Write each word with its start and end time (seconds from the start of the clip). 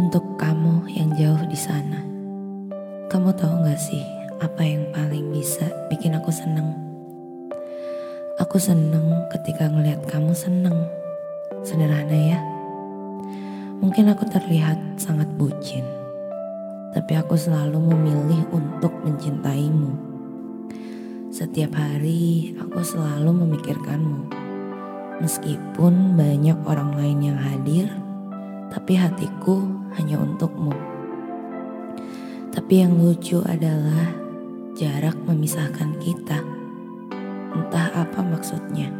Untuk 0.00 0.40
kamu 0.40 0.88
yang 0.96 1.12
jauh 1.12 1.44
di 1.44 1.60
sana, 1.60 2.00
kamu 3.12 3.36
tahu 3.36 3.68
gak 3.68 3.76
sih 3.76 4.00
apa 4.40 4.64
yang 4.64 4.88
paling 4.96 5.28
bisa 5.28 5.68
bikin 5.92 6.16
aku 6.16 6.32
seneng? 6.32 6.72
Aku 8.40 8.56
seneng 8.56 9.28
ketika 9.28 9.68
ngeliat 9.68 10.00
kamu 10.08 10.32
seneng. 10.32 10.88
Sederhana 11.60 12.16
ya. 12.16 12.40
Mungkin 13.84 14.08
aku 14.08 14.24
terlihat 14.24 14.80
sangat 14.96 15.28
bucin, 15.36 15.84
tapi 16.96 17.20
aku 17.20 17.36
selalu 17.36 17.92
memilih 17.92 18.40
untuk 18.56 18.96
mencintaimu. 19.04 19.92
Setiap 21.28 21.76
hari 21.76 22.56
aku 22.56 22.80
selalu 22.80 23.44
memikirkanmu. 23.44 24.32
Meskipun 25.20 26.16
banyak 26.16 26.56
orang 26.64 26.96
lain 26.96 27.20
yang 27.20 27.36
hadir, 27.36 27.92
tapi 28.70 28.94
hatiku 28.94 29.66
hanya 29.98 30.22
untukmu. 30.22 30.70
Tapi 32.50 32.82
yang 32.82 32.98
lucu 32.98 33.42
adalah 33.42 34.14
jarak 34.78 35.18
memisahkan 35.26 35.98
kita. 35.98 36.38
Entah 37.50 37.90
apa 37.94 38.22
maksudnya. 38.22 38.90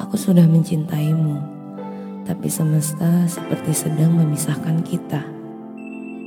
Aku 0.00 0.16
sudah 0.20 0.44
mencintaimu, 0.44 1.40
tapi 2.28 2.48
semesta 2.52 3.24
seperti 3.28 3.72
sedang 3.72 4.16
memisahkan 4.16 4.84
kita. 4.84 5.24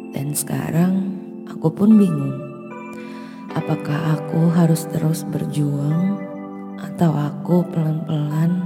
Dan 0.09 0.33
sekarang 0.33 1.14
aku 1.49 1.69
pun 1.69 1.97
bingung. 1.97 2.38
Apakah 3.53 4.17
aku 4.17 4.49
harus 4.53 4.86
terus 4.89 5.25
berjuang 5.25 6.17
atau 6.77 7.14
aku 7.14 7.66
pelan-pelan 7.69 8.66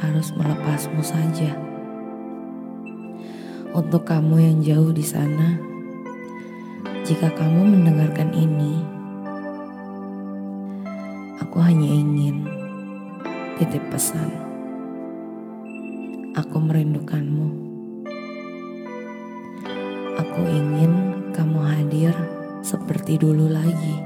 harus 0.00 0.32
melepasmu 0.36 1.00
saja? 1.00 1.73
Untuk 3.74 4.06
kamu 4.06 4.38
yang 4.38 4.58
jauh 4.62 4.94
di 4.94 5.02
sana, 5.02 5.58
jika 7.02 7.26
kamu 7.34 7.74
mendengarkan 7.74 8.30
ini, 8.30 8.78
aku 11.42 11.58
hanya 11.58 11.82
ingin 11.82 12.46
titip 13.58 13.82
pesan. 13.90 14.30
Aku 16.38 16.62
merindukanmu. 16.62 17.50
Aku 20.22 20.40
ingin 20.46 21.26
kamu 21.34 21.58
hadir 21.66 22.14
seperti 22.62 23.18
dulu 23.18 23.50
lagi. 23.50 23.98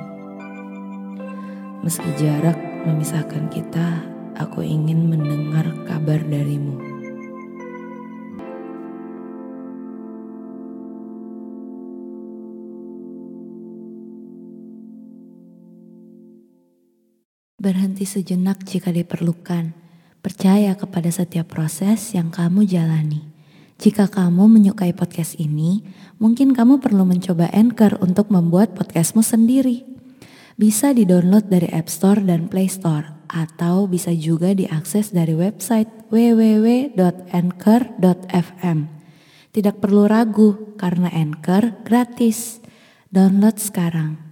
Meski 1.85 2.09
jarak 2.17 2.57
memisahkan 2.89 3.53
kita, 3.53 4.01
aku 4.33 4.65
ingin 4.65 5.13
mendengar 5.13 5.69
kabar 5.85 6.25
darimu. 6.25 6.98
Berhenti 17.59 18.07
sejenak 18.07 18.63
jika 18.63 18.95
diperlukan. 18.95 19.75
Percaya 20.23 20.79
kepada 20.79 21.11
setiap 21.11 21.51
proses 21.51 22.15
yang 22.15 22.31
kamu 22.31 22.63
jalani. 22.63 23.27
Jika 23.83 24.07
kamu 24.07 24.47
menyukai 24.47 24.95
podcast 24.95 25.35
ini, 25.43 25.83
mungkin 26.23 26.55
kamu 26.55 26.79
perlu 26.79 27.03
mencoba 27.03 27.51
Anchor 27.51 27.99
untuk 27.99 28.31
membuat 28.31 28.79
podcastmu 28.79 29.27
sendiri. 29.27 29.83
Bisa 30.55 30.95
di-download 30.95 31.51
dari 31.51 31.67
App 31.75 31.91
Store 31.91 32.23
dan 32.23 32.47
Play 32.47 32.71
Store, 32.71 33.27
atau 33.27 33.91
bisa 33.91 34.15
juga 34.15 34.55
diakses 34.55 35.11
dari 35.11 35.35
website 35.35 35.91
www.anchor.fm. 36.15 38.79
Tidak 39.51 39.83
perlu 39.83 40.07
ragu, 40.07 40.79
karena 40.79 41.11
Anchor 41.11 41.75
gratis. 41.83 42.63
Download 43.11 43.59
sekarang. 43.59 44.28